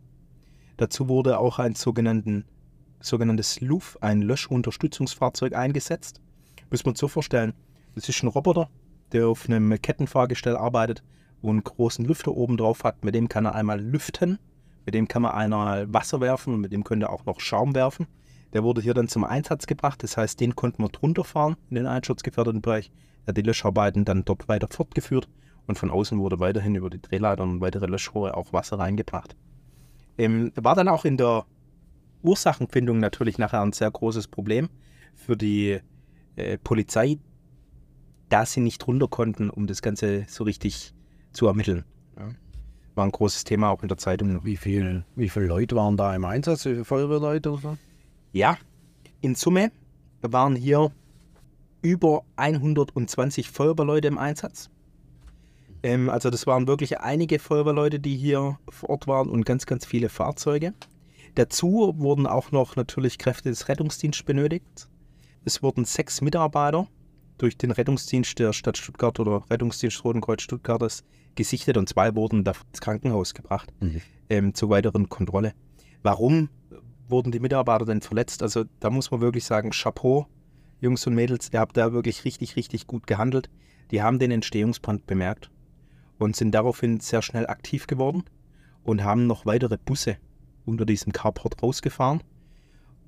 Dazu 0.77 1.09
wurde 1.09 1.39
auch 1.39 1.59
ein 1.59 1.75
sogenanntes 1.75 3.61
LUF, 3.61 3.99
ein 4.01 4.23
Löschunterstützungsfahrzeug, 4.23 5.55
eingesetzt. 5.55 6.21
Muss 6.71 6.85
man 6.85 6.95
so 6.95 7.09
vorstellen, 7.09 7.55
das 7.95 8.09
ist 8.09 8.23
ein 8.23 8.29
Roboter, 8.29 8.69
der 9.13 9.29
auf 9.29 9.49
einem 9.49 9.81
Kettenfahrgestell 9.81 10.57
arbeitet, 10.57 11.03
wo 11.41 11.51
einen 11.51 11.63
großen 11.63 12.05
Lüfter 12.05 12.33
oben 12.33 12.57
drauf 12.57 12.85
hat. 12.85 13.05
Mit 13.05 13.15
dem 13.15 13.29
kann 13.29 13.47
er 13.47 13.55
einmal 13.55 13.81
lüften, 13.81 14.39
mit 14.85 14.95
dem 14.95 15.09
kann 15.09 15.23
man 15.23 15.33
einmal 15.33 15.93
Wasser 15.93 16.21
werfen 16.21 16.55
und 16.55 16.61
mit 16.61 16.73
dem 16.73 16.85
könnte 16.85 17.07
er 17.07 17.13
auch 17.13 17.25
noch 17.25 17.41
Schaum 17.41 17.75
werfen. 17.75 18.07
Der 18.57 18.65
wurde 18.65 18.81
hier 18.81 18.95
dann 18.95 19.07
zum 19.07 19.23
Einsatz 19.23 19.67
gebracht, 19.67 20.03
das 20.03 20.17
heißt, 20.17 20.41
den 20.41 20.57
konnten 20.57 20.83
wir 20.83 20.89
drunter 20.89 21.25
fahren 21.25 21.57
in 21.69 21.75
den 21.75 21.87
einschutzgefährdeten 21.87 22.63
Bereich. 22.63 22.91
Er 23.27 23.27
hat 23.27 23.37
die 23.37 23.43
Löscharbeiten 23.43 24.07
dann 24.07 24.25
dort 24.25 24.49
weiter 24.49 24.67
fortgeführt 24.71 25.29
und 25.67 25.79
von 25.79 25.91
außen 25.91 26.19
wurde 26.19 26.41
weiterhin 26.41 26.75
über 26.75 26.89
die 26.89 27.03
Drehleitern 27.03 27.51
und 27.51 27.61
weitere 27.61 27.85
Löschrohre 27.85 28.35
auch 28.35 28.55
Wasser 28.55 28.79
reingebracht. 28.79 29.37
Ähm, 30.17 30.53
war 30.55 30.75
dann 30.75 30.89
auch 30.89 31.05
in 31.05 31.19
der 31.19 31.45
Ursachenfindung 32.23 32.99
natürlich 32.99 33.37
nachher 33.37 33.61
ein 33.61 33.73
sehr 33.73 33.91
großes 33.91 34.29
Problem 34.29 34.71
für 35.13 35.37
die 35.37 35.79
äh, 36.37 36.57
Polizei, 36.57 37.19
da 38.31 38.47
sie 38.47 38.61
nicht 38.61 38.87
runter 38.87 39.09
konnten, 39.09 39.51
um 39.51 39.67
das 39.67 39.83
Ganze 39.83 40.25
so 40.29 40.45
richtig 40.45 40.95
zu 41.33 41.47
ermitteln. 41.47 41.85
Ja. 42.17 42.31
War 42.95 43.05
ein 43.05 43.13
großes 43.13 43.45
Thema 43.45 43.69
auch 43.69 43.83
in 43.83 43.89
der 43.89 43.99
Zeitung. 43.99 44.47
Wie, 44.47 44.57
viel, 44.57 45.05
wie 45.15 45.29
viele 45.29 45.45
Leute 45.45 45.77
waren 45.77 45.99
da 45.99 46.15
im 46.17 46.25
Einsatz? 46.25 46.65
Wie 46.65 46.71
viele 46.71 46.87
Feuerwehrleute 46.87 47.53
oder 47.53 47.61
so? 47.61 47.77
Ja, 48.37 48.59
in 49.23 49.35
Summe 49.35 49.73
waren 50.21 50.57
hier 50.57 50.93
über 51.81 52.23
120 52.37 53.50
Feuerwehrleute 53.50 54.09
im 54.09 54.19
Einsatz. 54.19 54.69
Ähm, 55.83 56.11
also 56.11 56.28
das 56.28 56.47
waren 56.47 56.66
wirklich 56.66 57.00
einige 57.00 57.38
Feuerwehrleute, 57.38 57.99
die 57.99 58.14
hier 58.14 58.59
vor 58.69 58.90
Ort 58.90 59.07
waren 59.07 59.31
und 59.31 59.47
ganz, 59.47 59.64
ganz 59.64 59.87
viele 59.87 60.11
Fahrzeuge. 60.11 60.75
Dazu 61.35 61.95
wurden 61.97 62.26
auch 62.26 62.52
noch 62.52 62.76
natürlich 62.76 63.16
Kräfte 63.16 63.49
des 63.49 63.69
Rettungsdienstes 63.69 64.26
benötigt. 64.26 64.90
Es 65.47 65.62
wurden 65.62 65.87
sechs 65.87 66.21
Mitarbeiter 66.21 66.88
durch 67.38 67.57
den 67.57 67.71
Rettungsdienst 67.71 68.38
der 68.38 68.52
Stadt 68.52 68.76
Stuttgart 68.76 69.19
oder 69.19 69.45
Rettungsdienst 69.49 70.05
Rotenkreuz 70.05 70.43
Stuttgartes 70.43 71.05
gesichtet 71.37 71.78
und 71.78 71.88
zwei 71.88 72.14
wurden 72.14 72.45
ins 72.45 72.81
Krankenhaus 72.83 73.33
gebracht 73.33 73.73
mhm. 73.81 74.02
ähm, 74.28 74.55
zur 74.55 74.69
weiteren 74.69 75.09
Kontrolle. 75.09 75.55
Warum 76.02 76.50
wurden 77.09 77.33
die 77.33 77.41
Mitarbeiter 77.41 77.85
denn 77.85 78.01
verletzt? 78.01 78.43
Also 78.43 78.65
da 78.81 78.91
muss 78.91 79.11
man 79.11 79.21
wirklich 79.21 79.45
sagen, 79.45 79.71
Chapeau, 79.71 80.27
Jungs 80.81 81.07
und 81.07 81.15
Mädels, 81.15 81.51
ihr 81.53 81.61
habt 81.61 81.77
da 81.77 81.93
wirklich 81.93 82.25
richtig, 82.25 82.57
richtig 82.57 82.87
gut 82.87 83.07
gehandelt. 83.07 83.49
Die 83.91 84.03
haben 84.03 84.19
den 84.19 84.31
Entstehungsbrand 84.31 85.07
bemerkt 85.07 85.51
und 86.19 86.37
sind 86.37 86.53
daraufhin 86.53 87.01
sehr 87.01 87.23
schnell 87.23 87.47
aktiv 87.47 87.87
geworden 87.87 88.25
und 88.83 89.05
haben 89.05 89.27
noch 89.27 89.47
weitere 89.47 89.79
Busse 89.79 90.17
unter 90.65 90.85
diesem 90.85 91.13
Carport 91.13 91.63
rausgefahren, 91.63 92.23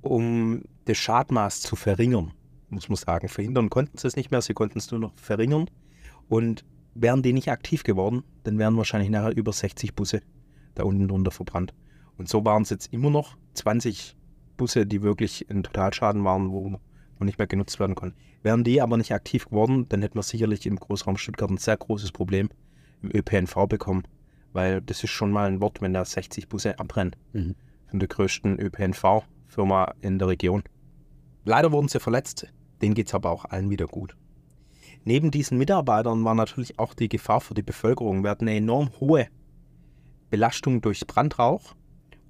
um 0.01 0.63
das 0.85 0.97
Schadmaß 0.97 1.61
zu 1.61 1.77
verringern, 1.77 2.33
muss 2.71 2.89
man 2.89 2.97
sagen. 2.97 3.29
Verhindern 3.29 3.71
konnten 3.71 3.99
sie 3.99 4.07
es 4.07 4.17
nicht 4.17 4.31
mehr, 4.31 4.43
sie 4.43 4.55
konnten 4.55 4.79
es 4.79 4.91
nur 4.91 5.01
noch 5.01 5.13
verringern. 5.17 5.69
Und 6.29 6.65
wären 6.95 7.23
die 7.23 7.33
nicht 7.33 7.51
aktiv 7.51 7.83
geworden, 7.85 8.23
dann 8.45 8.59
wären 8.59 8.77
wahrscheinlich 8.77 9.11
nachher 9.11 9.37
über 9.37 9.53
60 9.53 9.95
Busse 9.95 10.21
da 10.75 10.85
unten 10.85 11.09
drunter 11.09 11.31
verbrannt. 11.31 11.75
Und 12.19 12.29
so 12.29 12.45
waren 12.45 12.63
es 12.63 12.71
jetzt 12.71 12.93
immer 12.93 13.11
noch 13.11 13.37
20 13.55 14.17
Busse, 14.57 14.87
die 14.87 15.03
wirklich 15.03 15.49
in 15.49 15.63
Totalschaden 15.63 16.25
waren, 16.25 16.51
wo 16.51 16.69
noch 16.69 16.81
nicht 17.21 17.39
mehr 17.39 17.47
genutzt 17.47 17.81
werden 17.81 17.95
konnten. 17.95 18.17
Wären 18.43 18.65
die 18.65 18.83
aber 18.83 18.97
nicht 18.97 19.13
aktiv 19.13 19.47
geworden, 19.47 19.87
dann 19.89 20.03
hätten 20.03 20.17
wir 20.17 20.23
sicherlich 20.23 20.67
im 20.67 20.77
Großraum 20.77 21.17
Stuttgart 21.17 21.51
ein 21.51 21.57
sehr 21.57 21.77
großes 21.77 22.13
Problem 22.13 22.51
im 23.03 23.11
ÖPNV 23.15 23.67
bekommen. 23.69 24.03
Weil 24.53 24.83
das 24.83 25.05
ist 25.05 25.11
schon 25.11 25.31
mal 25.31 25.49
ein 25.49 25.61
Wort, 25.61 25.81
wenn 25.81 25.93
da 25.93 26.05
60 26.05 26.49
Busse 26.49 26.79
abbrennen. 26.79 27.17
Mhm. 27.33 27.55
Von 27.87 28.01
der 28.01 28.09
größten 28.09 28.59
ÖPNV-Firma 28.59 29.95
in 30.01 30.19
der 30.19 30.29
Region. 30.29 30.63
Leider 31.45 31.73
wurden 31.73 31.89
sie 31.89 32.01
verletzt. 32.01 32.47
Denen 32.83 32.95
geht 32.95 33.09
es 33.09 33.15
aber 33.15 33.31
auch 33.31 33.45
allen 33.47 33.71
wieder 33.71 33.87
gut. 33.87 34.17
Neben 35.05 35.31
diesen 35.31 35.59
Mitarbeitern 35.59 36.25
war 36.25 36.35
natürlich 36.35 36.79
auch 36.79 36.95
die 36.95 37.09
Gefahr 37.09 37.41
für 37.41 37.55
die 37.55 37.63
Bevölkerung. 37.63 38.23
Wir 38.23 38.31
hatten 38.31 38.49
eine 38.49 38.59
enorm 38.59 38.91
hohe 39.01 39.29
Belastung 40.31 40.81
durch 40.81 41.07
Brandrauch. 41.07 41.75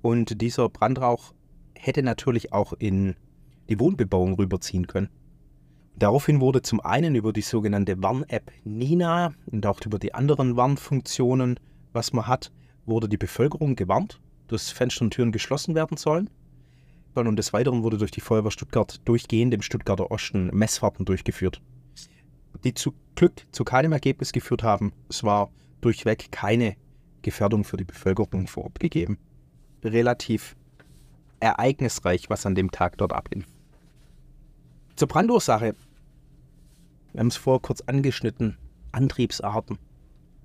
Und 0.09 0.41
dieser 0.41 0.71
Brandrauch 0.71 1.35
hätte 1.75 2.03
natürlich 2.03 2.51
auch 2.55 2.73
in 2.73 3.15
die 3.69 3.79
Wohnbebauung 3.79 4.37
rüberziehen 4.37 4.87
können. 4.87 5.11
Daraufhin 5.97 6.41
wurde 6.41 6.63
zum 6.63 6.81
einen 6.81 7.15
über 7.15 7.35
die 7.35 7.43
sogenannte 7.43 8.03
Warn-App 8.03 8.51
Nina 8.65 9.35
und 9.53 9.67
auch 9.67 9.79
über 9.85 9.99
die 9.99 10.15
anderen 10.15 10.57
Warnfunktionen, 10.57 11.61
was 11.93 12.15
man 12.15 12.27
hat, 12.27 12.51
wurde 12.87 13.07
die 13.07 13.19
Bevölkerung 13.19 13.77
gewarnt, 13.77 14.19
dass 14.47 14.71
Fenster 14.71 15.03
und 15.03 15.11
Türen 15.11 15.31
geschlossen 15.31 15.75
werden 15.75 15.99
sollen. 15.99 16.31
Und 17.15 17.37
des 17.37 17.53
Weiteren 17.53 17.83
wurde 17.83 17.99
durch 17.99 18.11
die 18.11 18.23
Feuerwehr 18.23 18.51
Stuttgart 18.51 19.07
durchgehend 19.07 19.53
im 19.53 19.61
Stuttgarter 19.61 20.11
Osten 20.11 20.47
Messfahrten 20.55 21.05
durchgeführt, 21.05 21.61
die 22.65 22.73
zu 22.73 22.95
Glück 23.15 23.47
zu 23.53 23.63
keinem 23.63 23.93
Ergebnis 23.93 24.33
geführt 24.33 24.63
haben. 24.63 24.95
Es 25.11 25.23
war 25.23 25.51
durchweg 25.83 26.33
keine 26.33 26.77
Gefährdung 27.21 27.65
für 27.65 27.77
die 27.77 27.85
Bevölkerung 27.85 28.47
vor 28.47 28.65
Ort 28.65 28.81
gegeben. 28.81 29.19
Relativ 29.85 30.57
ereignisreich, 31.41 32.31
was 32.31 32.47
an 32.47 32.55
dem 32.55 32.71
Tag 32.71 32.99
dort 32.99 33.13
ablief. 33.13 33.47
Zur 34.97 35.09
Brandursache 35.09 35.75
wir 37.13 37.21
haben 37.21 37.29
es 37.29 37.37
vorher 37.37 37.61
kurz 37.61 37.81
angeschnitten. 37.81 38.59
Antriebsarten. 38.93 39.79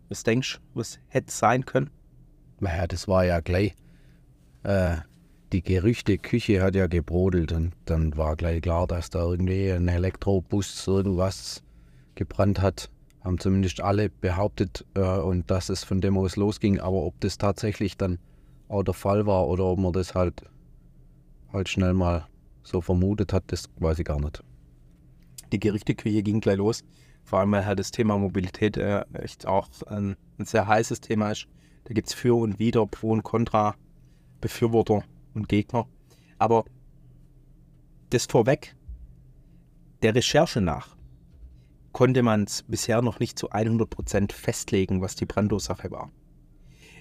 Was 0.10 0.24
denkst 0.24 0.56
du, 0.74 0.80
was 0.80 1.00
hätte 1.08 1.32
sein 1.32 1.66
können? 1.66 1.90
Naja, 2.60 2.88
das 2.88 3.08
war 3.08 3.26
ja 3.26 3.42
gleich. 3.42 3.76
Äh, 4.64 4.98
die 5.52 5.62
Gerüchteküche 5.62 6.62
hat 6.62 6.76
ja 6.76 6.88
gebrodelt 6.88 7.52
und 7.52 7.74
dann 7.86 8.18
war 8.18 8.36
gleich 8.36 8.62
klar, 8.62 8.88
dass 8.88 9.10
da 9.10 9.20
irgendwie 9.20 9.72
ein 9.72 9.88
Elektrobus 9.88 10.88
irgendwas 10.88 11.64
gebrannt 12.16 12.62
hat. 12.62 12.90
Haben 13.24 13.40
zumindest 13.40 13.82
alle 13.82 14.10
behauptet 14.10 14.86
äh, 14.96 15.00
und 15.00 15.52
dass 15.52 15.70
es 15.70 15.84
von 15.84 16.02
dem 16.02 16.18
aus 16.18 16.38
losging. 16.38 16.80
Aber 16.80 17.04
ob 17.04 17.20
das 17.20 17.38
tatsächlich 17.38 17.98
dann 17.98 18.20
auch 18.74 18.84
der 18.84 18.94
Fall 18.94 19.26
war 19.26 19.48
oder 19.48 19.66
ob 19.66 19.80
man 19.80 19.94
das 19.94 20.16
halt, 20.16 20.44
halt 21.52 21.70
schnell 21.70 21.94
mal 21.94 22.28
so 22.64 22.82
vermutet 22.82 23.34
hat, 23.34 23.44
das 23.48 23.70
weiß 23.80 24.00
ich 24.00 24.06
gar 24.06 24.20
nicht 24.20 24.44
die 25.54 25.60
Gerichteküche 25.60 26.24
ging 26.24 26.42
gleich 26.42 26.58
los. 26.58 26.84
Vor 27.24 27.40
allem, 27.40 27.52
weil 27.54 27.66
halt 27.66 27.80
das 27.80 27.92
Thema 27.92 28.18
Mobilität 28.18 28.76
äh, 28.76 29.06
echt 29.14 29.46
auch 29.46 29.70
ein, 29.88 30.18
ein, 30.38 30.46
sehr 30.46 30.68
heißes 30.68 31.00
Thema 31.00 31.32
ist. 31.32 31.48
Da 31.86 31.94
gibt 31.94 32.10
es 32.10 32.14
für 32.14 32.36
und 32.36 32.60
wider, 32.60 32.86
pro 32.86 33.12
und 33.12 33.24
contra, 33.24 33.76
Befürworter 34.42 35.04
und 35.34 35.48
Gegner. 35.48 35.88
Aber 36.38 36.66
das 38.10 38.26
vorweg, 38.26 38.76
der 40.02 40.16
Recherche 40.16 40.60
nach, 40.60 40.98
konnte 41.94 42.24
man 42.24 42.44
es 42.44 42.64
bisher 42.64 43.02
noch 43.02 43.20
nicht 43.20 43.40
zu 43.40 43.52
100% 43.52 44.34
festlegen, 44.34 45.02
was 45.02 45.16
die 45.16 45.26
Brandursache 45.26 45.92
war. 45.92 46.12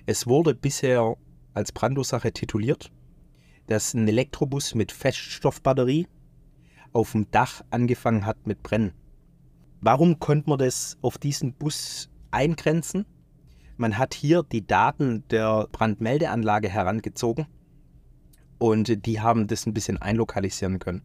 Es 0.07 0.27
wurde 0.27 0.55
bisher 0.55 1.17
als 1.55 1.73
Brandursache 1.73 2.33
tituliert, 2.33 2.91
dass 3.67 3.95
ein 3.95 4.09
Elektrobus 4.09 4.75
mit 4.75 4.93
Feststoffbatterie 4.93 6.07
auf 6.93 7.13
dem 7.13 7.31
Dach 7.31 7.63
angefangen 7.71 8.27
hat 8.27 8.47
mit 8.47 8.63
Brennen. 8.63 8.93
Warum 9.81 10.21
konnte 10.21 10.49
man 10.49 10.59
das 10.59 10.97
auf 11.03 11.19
diesen 11.19 11.55
Bus 11.55 12.09
eingrenzen? 12.31 13.07
Man 13.77 13.99
hat 13.99 14.15
hier 14.15 14.43
die 14.43 14.67
Daten 14.67 15.25
der 15.29 15.69
Brandmeldeanlage 15.73 16.69
herangezogen 16.69 17.47
und 18.59 19.07
die 19.07 19.21
haben 19.21 19.49
das 19.49 19.67
ein 19.67 19.75
bisschen 19.75 19.99
einlokalisieren 19.99 20.79
können. 20.79 21.03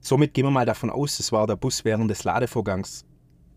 Somit 0.00 0.34
gehen 0.34 0.46
wir 0.46 0.50
mal 0.50 0.66
davon 0.66 0.90
aus, 0.90 1.18
es 1.20 1.32
war 1.32 1.46
der 1.46 1.56
Bus 1.56 1.84
während 1.84 2.10
des 2.10 2.24
Ladevorgangs. 2.24 3.04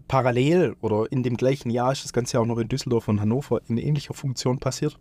Parallel 0.07 0.75
oder 0.81 1.11
in 1.11 1.23
dem 1.23 1.37
gleichen 1.37 1.69
Jahr 1.69 1.91
ist 1.91 2.03
das 2.03 2.13
Ganze 2.13 2.39
auch 2.39 2.45
noch 2.45 2.57
in 2.57 2.67
Düsseldorf 2.67 3.07
und 3.07 3.21
Hannover 3.21 3.61
in 3.67 3.77
ähnlicher 3.77 4.13
Funktion 4.13 4.59
passiert. 4.59 4.99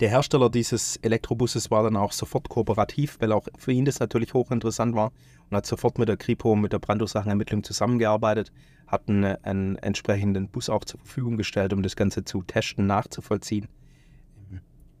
Der 0.00 0.08
Hersteller 0.08 0.50
dieses 0.50 0.96
Elektrobusses 0.96 1.70
war 1.70 1.84
dann 1.84 1.96
auch 1.96 2.10
sofort 2.10 2.48
kooperativ, 2.48 3.16
weil 3.20 3.30
auch 3.32 3.46
für 3.56 3.70
ihn 3.70 3.84
das 3.84 4.00
natürlich 4.00 4.34
hochinteressant 4.34 4.94
war 4.94 5.12
und 5.50 5.56
hat 5.56 5.66
sofort 5.66 5.98
mit 5.98 6.08
der 6.08 6.16
Kripo, 6.16 6.56
mit 6.56 6.72
der 6.72 6.80
Brandursachenermittlung 6.80 7.62
zusammengearbeitet, 7.62 8.50
hat 8.88 9.08
einen, 9.08 9.24
einen, 9.44 9.76
entsprechenden 9.76 10.48
Bus 10.48 10.68
auch 10.68 10.84
zur 10.84 10.98
Verfügung 11.00 11.36
gestellt, 11.36 11.72
um 11.72 11.82
das 11.82 11.94
Ganze 11.94 12.24
zu 12.24 12.42
testen, 12.42 12.86
nachzuvollziehen. 12.86 13.68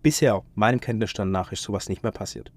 Bisher, 0.02 0.42
meinem 0.54 0.80
Kenntnisstand 0.80 1.32
nach, 1.32 1.50
ist 1.50 1.62
sowas 1.62 1.88
nicht 1.88 2.02
mehr 2.02 2.12
passiert. 2.12 2.52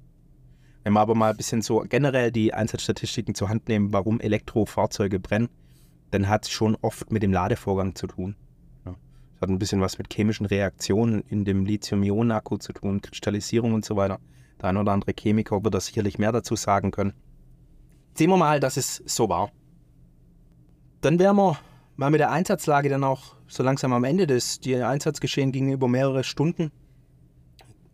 Wenn 0.83 0.93
wir 0.93 0.99
aber 0.99 1.15
mal 1.15 1.31
ein 1.31 1.37
bisschen 1.37 1.61
so 1.61 1.79
generell 1.89 2.31
die 2.31 2.53
Einsatzstatistiken 2.53 3.35
zur 3.35 3.49
Hand 3.49 3.67
nehmen, 3.67 3.93
warum 3.93 4.19
Elektrofahrzeuge 4.19 5.19
brennen, 5.19 5.49
dann 6.11 6.29
hat 6.29 6.45
es 6.45 6.51
schon 6.51 6.75
oft 6.81 7.11
mit 7.11 7.23
dem 7.23 7.33
Ladevorgang 7.33 7.95
zu 7.95 8.07
tun. 8.07 8.35
Das 9.37 9.43
hat 9.43 9.49
ein 9.51 9.59
bisschen 9.59 9.81
was 9.81 9.99
mit 9.99 10.11
chemischen 10.11 10.47
Reaktionen 10.47 11.21
in 11.29 11.45
dem 11.45 11.63
Lithium-Ionen-Akku 11.63 12.57
zu 12.57 12.73
tun, 12.73 13.03
Kristallisierung 13.03 13.75
und 13.75 13.85
so 13.85 13.95
weiter. 13.95 14.19
Der 14.59 14.69
ein 14.69 14.77
oder 14.77 14.91
andere 14.91 15.13
Chemiker 15.13 15.63
wird 15.63 15.75
da 15.75 15.79
sicherlich 15.79 16.17
mehr 16.17 16.31
dazu 16.31 16.55
sagen 16.55 16.89
können. 16.89 17.13
Sehen 18.15 18.31
wir 18.31 18.37
mal, 18.37 18.59
dass 18.59 18.77
es 18.77 18.95
so 19.05 19.29
war. 19.29 19.51
Dann 21.01 21.19
wären 21.19 21.35
wir 21.35 21.59
mal 21.97 22.09
mit 22.09 22.19
der 22.19 22.31
Einsatzlage 22.31 22.89
dann 22.89 23.03
auch 23.03 23.35
so 23.47 23.61
langsam 23.61 23.93
am 23.93 24.05
Ende 24.05 24.25
des. 24.25 24.59
Die 24.59 24.75
Einsatzgeschehen 24.75 25.51
ging 25.51 25.71
über 25.71 25.87
mehrere 25.87 26.23
Stunden. 26.23 26.71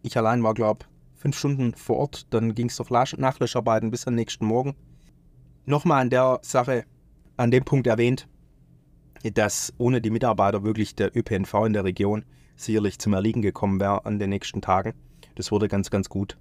Ich 0.02 0.16
allein 0.16 0.44
war, 0.44 0.54
glaube 0.54 0.86
ich, 0.86 1.22
fünf 1.22 1.38
Stunden 1.38 1.74
vor 1.74 1.98
Ort. 1.98 2.34
Dann 2.34 2.56
ging 2.56 2.70
es 2.70 2.80
auf 2.80 2.90
Nachlöscharbeiten 2.90 3.92
bis 3.92 4.08
am 4.08 4.16
nächsten 4.16 4.46
Morgen. 4.46 4.76
Nochmal 5.66 6.04
an 6.04 6.10
der 6.10 6.40
Sache, 6.42 6.86
an 7.36 7.52
dem 7.52 7.66
Punkt 7.66 7.86
erwähnt, 7.86 8.30
dass 9.32 9.74
ohne 9.78 10.02
die 10.02 10.10
Mitarbeiter 10.10 10.64
wirklich 10.64 10.96
der 10.96 11.16
ÖPNV 11.16 11.54
in 11.66 11.74
der 11.74 11.84
Region 11.84 12.26
sicherlich 12.56 13.00
zum 13.00 13.14
Erliegen 13.14 13.42
gekommen 13.42 13.80
wäre 13.80 14.06
an 14.06 14.20
den 14.20 14.30
nächsten 14.30 14.62
Tagen. 14.62 14.94
Das 15.36 15.52
wurde 15.52 15.68
ganz, 15.68 15.90
ganz 15.90 16.10
gut 16.10 16.38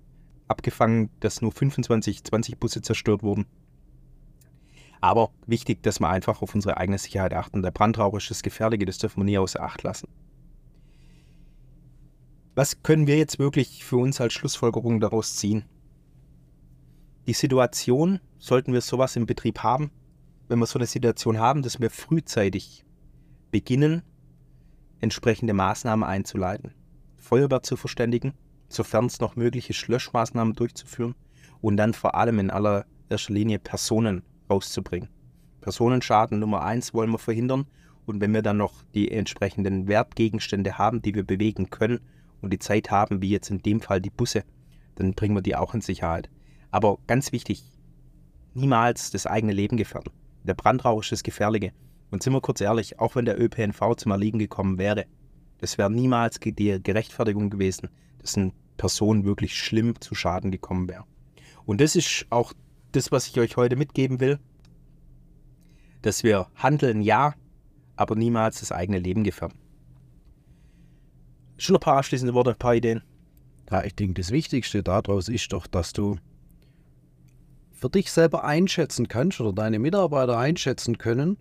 abgefangen, 0.48 1.10
dass 1.20 1.40
nur 1.40 1.52
25, 1.52 2.24
20 2.24 2.58
Busse 2.58 2.82
zerstört 2.82 3.22
wurden. 3.22 3.46
Aber 5.00 5.30
wichtig, 5.46 5.82
dass 5.82 5.98
wir 5.98 6.08
einfach 6.08 6.42
auf 6.42 6.54
unsere 6.54 6.76
eigene 6.76 6.98
Sicherheit 6.98 7.34
achten. 7.34 7.62
Der 7.62 7.70
Brandrauch 7.72 8.14
ist 8.16 8.30
das 8.30 8.42
Gefährliche, 8.42 8.84
das 8.84 8.98
dürfen 8.98 9.20
wir 9.20 9.24
nie 9.24 9.38
außer 9.38 9.62
Acht 9.62 9.82
lassen. 9.82 10.08
Was 12.54 12.82
können 12.82 13.06
wir 13.06 13.16
jetzt 13.16 13.38
wirklich 13.38 13.84
für 13.84 13.96
uns 13.96 14.20
als 14.20 14.34
Schlussfolgerung 14.34 15.00
daraus 15.00 15.36
ziehen? 15.36 15.64
Die 17.26 17.32
Situation, 17.32 18.20
sollten 18.38 18.72
wir 18.72 18.80
sowas 18.80 19.16
im 19.16 19.26
Betrieb 19.26 19.60
haben, 19.60 19.90
wenn 20.52 20.58
wir 20.58 20.66
so 20.66 20.78
eine 20.78 20.86
Situation 20.86 21.38
haben, 21.38 21.62
dass 21.62 21.80
wir 21.80 21.88
frühzeitig 21.88 22.84
beginnen, 23.50 24.02
entsprechende 25.00 25.54
Maßnahmen 25.54 26.06
einzuleiten. 26.06 26.74
Feuerwehr 27.16 27.62
zu 27.62 27.76
verständigen, 27.76 28.34
sofern 28.68 29.06
es 29.06 29.18
noch 29.18 29.34
möglich 29.34 29.70
ist, 29.70 29.88
Löschmaßnahmen 29.88 30.52
durchzuführen 30.52 31.14
und 31.62 31.78
dann 31.78 31.94
vor 31.94 32.16
allem 32.16 32.38
in 32.38 32.50
allererster 32.50 33.32
Linie 33.32 33.60
Personen 33.60 34.24
rauszubringen. 34.50 35.08
Personenschaden 35.62 36.38
Nummer 36.38 36.62
eins 36.62 36.92
wollen 36.92 37.10
wir 37.10 37.18
verhindern 37.18 37.64
und 38.04 38.20
wenn 38.20 38.34
wir 38.34 38.42
dann 38.42 38.58
noch 38.58 38.82
die 38.94 39.10
entsprechenden 39.10 39.88
Wertgegenstände 39.88 40.76
haben, 40.76 41.00
die 41.00 41.14
wir 41.14 41.24
bewegen 41.24 41.70
können 41.70 42.00
und 42.42 42.52
die 42.52 42.58
Zeit 42.58 42.90
haben, 42.90 43.22
wie 43.22 43.30
jetzt 43.30 43.48
in 43.48 43.62
dem 43.62 43.80
Fall 43.80 44.02
die 44.02 44.10
Busse, 44.10 44.44
dann 44.96 45.14
bringen 45.14 45.34
wir 45.34 45.42
die 45.42 45.56
auch 45.56 45.72
in 45.72 45.80
Sicherheit. 45.80 46.28
Aber 46.70 46.98
ganz 47.06 47.32
wichtig, 47.32 47.64
niemals 48.52 49.10
das 49.12 49.26
eigene 49.26 49.54
Leben 49.54 49.78
gefährden. 49.78 50.12
Der 50.44 50.54
Brandrauch 50.54 51.02
ist 51.02 51.12
das 51.12 51.22
Gefährliche. 51.22 51.72
Und 52.10 52.22
sind 52.22 52.32
wir 52.32 52.40
kurz 52.40 52.60
ehrlich, 52.60 52.98
auch 52.98 53.14
wenn 53.16 53.24
der 53.24 53.40
ÖPNV 53.40 53.96
zum 53.96 54.12
Erliegen 54.12 54.38
gekommen 54.38 54.78
wäre, 54.78 55.06
das 55.58 55.78
wäre 55.78 55.90
niemals 55.90 56.40
die 56.40 56.82
Gerechtfertigung 56.82 57.48
gewesen, 57.48 57.88
dass 58.18 58.36
eine 58.36 58.52
Person 58.76 59.24
wirklich 59.24 59.56
schlimm 59.56 60.00
zu 60.00 60.14
Schaden 60.14 60.50
gekommen 60.50 60.88
wäre. 60.88 61.04
Und 61.64 61.80
das 61.80 61.96
ist 61.96 62.26
auch 62.30 62.52
das, 62.90 63.12
was 63.12 63.28
ich 63.28 63.38
euch 63.38 63.56
heute 63.56 63.76
mitgeben 63.76 64.20
will, 64.20 64.38
dass 66.02 66.24
wir 66.24 66.48
handeln, 66.56 67.00
ja, 67.00 67.34
aber 67.96 68.16
niemals 68.16 68.60
das 68.60 68.72
eigene 68.72 68.98
Leben 68.98 69.24
gefährden. 69.24 69.58
Schon 71.56 71.76
ein 71.76 71.80
paar 71.80 71.98
abschließende 71.98 72.34
Worte, 72.34 72.50
ein 72.50 72.58
paar 72.58 72.74
Ideen. 72.74 73.02
Ja, 73.70 73.84
ich 73.84 73.94
denke, 73.94 74.14
das 74.14 74.32
Wichtigste 74.32 74.82
daraus 74.82 75.28
ist 75.28 75.52
doch, 75.52 75.66
dass 75.66 75.92
du 75.92 76.18
für 77.82 77.90
dich 77.90 78.12
selber 78.12 78.44
einschätzen 78.44 79.08
kannst 79.08 79.40
oder 79.40 79.52
deine 79.52 79.80
Mitarbeiter 79.80 80.38
einschätzen 80.38 80.98
können, 80.98 81.36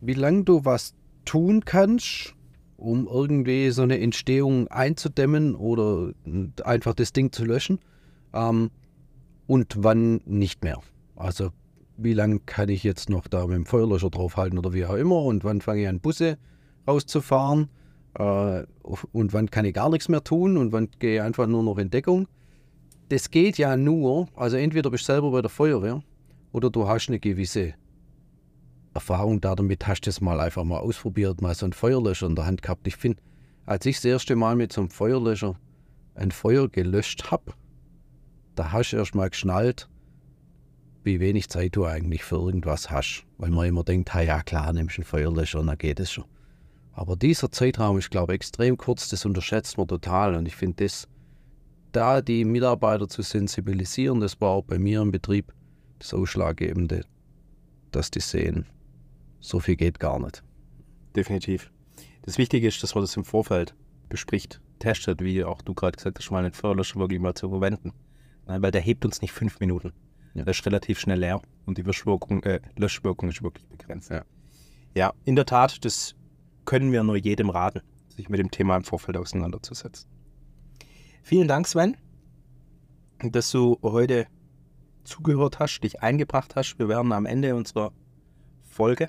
wie 0.00 0.14
lange 0.14 0.44
du 0.44 0.64
was 0.64 0.94
tun 1.24 1.64
kannst, 1.64 2.34
um 2.76 3.08
irgendwie 3.08 3.68
so 3.70 3.82
eine 3.82 3.98
Entstehung 3.98 4.68
einzudämmen 4.68 5.56
oder 5.56 6.12
einfach 6.62 6.94
das 6.94 7.12
Ding 7.12 7.32
zu 7.32 7.44
löschen 7.44 7.80
ähm, 8.32 8.70
und 9.48 9.74
wann 9.78 10.20
nicht 10.24 10.62
mehr. 10.62 10.78
Also 11.16 11.50
wie 11.96 12.14
lange 12.14 12.38
kann 12.38 12.68
ich 12.68 12.84
jetzt 12.84 13.10
noch 13.10 13.26
da 13.26 13.44
mit 13.48 13.56
dem 13.56 13.66
Feuerlöscher 13.66 14.10
draufhalten 14.10 14.60
oder 14.60 14.72
wie 14.72 14.86
auch 14.86 14.94
immer 14.94 15.22
und 15.22 15.42
wann 15.42 15.60
fange 15.60 15.82
ich 15.82 15.88
an 15.88 15.98
Busse 15.98 16.38
rauszufahren 16.86 17.68
äh, 18.14 18.62
und 18.82 19.32
wann 19.32 19.50
kann 19.50 19.64
ich 19.64 19.74
gar 19.74 19.90
nichts 19.90 20.08
mehr 20.08 20.22
tun 20.22 20.58
und 20.58 20.70
wann 20.70 20.90
gehe 21.00 21.16
ich 21.16 21.22
einfach 21.22 21.48
nur 21.48 21.64
noch 21.64 21.78
in 21.78 21.90
Deckung. 21.90 22.28
Das 23.12 23.30
geht 23.30 23.58
ja 23.58 23.76
nur, 23.76 24.26
also 24.36 24.56
entweder 24.56 24.88
bist 24.88 25.06
du 25.06 25.12
selber 25.12 25.32
bei 25.32 25.42
der 25.42 25.50
Feuerwehr 25.50 26.02
oder 26.50 26.70
du 26.70 26.88
hast 26.88 27.08
eine 27.08 27.20
gewisse 27.20 27.74
Erfahrung 28.94 29.38
da 29.38 29.54
damit, 29.54 29.86
hast 29.86 30.00
du 30.00 30.08
es 30.08 30.22
mal 30.22 30.40
einfach 30.40 30.64
mal 30.64 30.78
ausprobiert, 30.78 31.42
mal 31.42 31.54
so 31.54 31.66
einen 31.66 31.74
Feuerlöscher 31.74 32.26
in 32.26 32.36
der 32.36 32.46
Hand 32.46 32.62
gehabt. 32.62 32.86
Ich 32.86 32.96
finde, 32.96 33.22
als 33.66 33.84
ich 33.84 33.96
das 33.96 34.06
erste 34.06 34.34
Mal 34.34 34.56
mit 34.56 34.72
so 34.72 34.80
einem 34.80 34.88
Feuerlöscher 34.88 35.56
ein 36.14 36.30
Feuer 36.30 36.70
gelöscht 36.70 37.30
habe, 37.30 37.52
da 38.54 38.72
hast 38.72 38.92
du 38.92 38.96
erst 38.96 39.14
mal 39.14 39.28
geschnallt, 39.28 39.90
wie 41.04 41.20
wenig 41.20 41.50
Zeit 41.50 41.76
du 41.76 41.84
eigentlich 41.84 42.24
für 42.24 42.36
irgendwas 42.36 42.90
hast. 42.90 43.26
Weil 43.36 43.50
man 43.50 43.68
immer 43.68 43.84
denkt, 43.84 44.10
ja 44.14 44.42
klar, 44.42 44.72
nimmst 44.72 44.96
einen 44.96 45.04
Feuerlöscher 45.04 45.60
und 45.60 45.66
dann 45.66 45.76
geht 45.76 46.00
es 46.00 46.12
schon. 46.12 46.24
Aber 46.94 47.16
dieser 47.16 47.52
Zeitraum 47.52 47.98
ist, 47.98 48.10
glaube 48.10 48.32
ich, 48.32 48.36
extrem 48.36 48.78
kurz, 48.78 49.10
das 49.10 49.26
unterschätzt 49.26 49.76
man 49.76 49.86
total. 49.86 50.34
Und 50.34 50.48
ich 50.48 50.56
finde 50.56 50.84
das, 50.84 51.08
da 51.92 52.20
die 52.20 52.44
Mitarbeiter 52.44 53.08
zu 53.08 53.22
sensibilisieren, 53.22 54.20
das 54.20 54.40
war 54.40 54.50
auch 54.50 54.64
bei 54.64 54.78
mir 54.78 55.00
im 55.00 55.12
Betrieb 55.12 55.52
das 55.98 56.14
Ausschlaggebende, 56.14 57.04
dass 57.90 58.10
die 58.10 58.20
sehen, 58.20 58.66
so 59.40 59.60
viel 59.60 59.76
geht 59.76 60.00
gar 60.00 60.18
nicht. 60.18 60.42
Definitiv. 61.14 61.70
Das 62.22 62.38
Wichtige 62.38 62.68
ist, 62.68 62.82
dass 62.82 62.94
man 62.94 63.04
das 63.04 63.16
im 63.16 63.24
Vorfeld 63.24 63.74
bespricht, 64.08 64.60
testet, 64.78 65.22
wie 65.22 65.44
auch 65.44 65.62
du 65.62 65.74
gerade 65.74 65.96
gesagt 65.96 66.18
hast, 66.18 66.30
mal 66.30 66.38
einen 66.38 66.52
Feuerlöscher 66.52 66.98
wirklich 66.98 67.20
mal 67.20 67.34
zu 67.34 67.48
verwenden. 67.48 67.92
Nein, 68.46 68.62
weil 68.62 68.70
der 68.70 68.80
hebt 68.80 69.04
uns 69.04 69.20
nicht 69.20 69.32
fünf 69.32 69.60
Minuten. 69.60 69.92
Ja. 70.34 70.44
Der 70.44 70.52
ist 70.52 70.64
relativ 70.64 70.98
schnell 70.98 71.20
leer 71.20 71.42
und 71.66 71.78
die 71.78 71.82
Löschwirkung, 71.82 72.42
äh, 72.44 72.60
Löschwirkung 72.76 73.28
ist 73.28 73.42
wirklich 73.42 73.68
begrenzt. 73.68 74.10
Ja. 74.10 74.24
ja, 74.94 75.12
in 75.24 75.36
der 75.36 75.46
Tat, 75.46 75.84
das 75.84 76.14
können 76.64 76.92
wir 76.92 77.02
nur 77.02 77.16
jedem 77.16 77.50
raten, 77.50 77.82
sich 78.08 78.28
mit 78.28 78.40
dem 78.40 78.50
Thema 78.50 78.76
im 78.76 78.84
Vorfeld 78.84 79.16
auseinanderzusetzen. 79.16 80.08
Vielen 81.22 81.46
Dank, 81.46 81.68
Sven, 81.68 81.96
dass 83.22 83.52
du 83.52 83.78
heute 83.82 84.26
zugehört 85.04 85.60
hast, 85.60 85.78
dich 85.80 86.02
eingebracht 86.02 86.56
hast. 86.56 86.80
Wir 86.80 86.88
werden 86.88 87.12
am 87.12 87.26
Ende 87.26 87.54
unserer 87.54 87.92
Folge. 88.64 89.08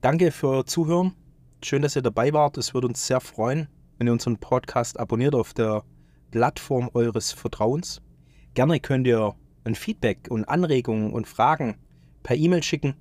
Danke 0.00 0.30
für 0.30 0.46
euer 0.48 0.64
Zuhören. 0.64 1.16
Schön, 1.64 1.82
dass 1.82 1.96
ihr 1.96 2.02
dabei 2.02 2.32
wart. 2.32 2.58
Es 2.58 2.74
würde 2.74 2.86
uns 2.86 3.04
sehr 3.06 3.20
freuen, 3.20 3.66
wenn 3.98 4.06
ihr 4.06 4.12
unseren 4.12 4.38
Podcast 4.38 5.00
abonniert 5.00 5.34
auf 5.34 5.52
der 5.52 5.82
Plattform 6.30 6.88
eures 6.94 7.32
Vertrauens. 7.32 8.00
Gerne 8.54 8.78
könnt 8.78 9.08
ihr 9.08 9.34
ein 9.64 9.74
Feedback 9.74 10.28
und 10.30 10.44
Anregungen 10.44 11.12
und 11.12 11.26
Fragen 11.26 11.74
per 12.22 12.36
E-Mail 12.36 12.62
schicken. 12.62 12.94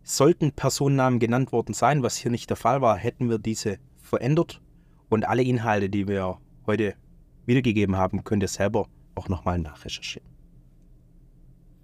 Sollten 0.03 0.53
Personennamen 0.53 1.19
genannt 1.19 1.53
worden 1.53 1.75
sein, 1.75 2.03
was 2.03 2.17
hier 2.17 2.31
nicht 2.31 2.51
der 2.51 2.57
Fall 2.57 2.81
war, 2.81 2.97
hätten 2.97 3.29
wir 3.29 3.39
diese 3.39 3.79
verändert 4.11 4.61
und 5.09 5.27
alle 5.27 5.43
Inhalte, 5.43 5.89
die 5.89 6.07
wir 6.07 6.39
heute 6.67 6.95
wiedergegeben 7.47 7.97
haben, 7.97 8.25
könnt 8.25 8.43
ihr 8.43 8.49
selber 8.49 8.87
auch 9.15 9.29
nochmal 9.29 9.59
nachrecherchieren. 9.59 10.29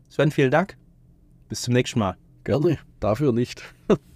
Sven, 0.08 0.30
vielen 0.30 0.50
Dank. 0.50 0.76
Bis 1.48 1.62
zum 1.62 1.74
nächsten 1.74 2.00
Mal. 2.00 2.16
Gerne, 2.44 2.78
dafür 3.00 3.32
nicht. 3.32 3.62